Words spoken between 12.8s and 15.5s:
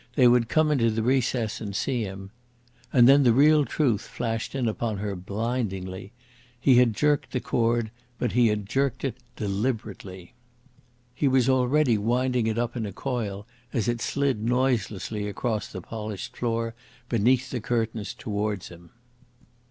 a coil as it slid noiselessly